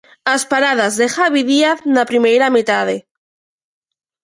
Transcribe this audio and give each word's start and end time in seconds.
As 0.35 0.43
paradas 0.51 0.93
de 0.99 1.05
Javi 1.15 1.41
Díaz 1.51 1.79
na 1.95 2.03
primeira 2.11 2.47
metade... 2.55 2.97